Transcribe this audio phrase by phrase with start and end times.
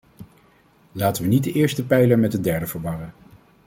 [0.91, 3.13] Laten we niet de eerste pijler met de derde verwarren.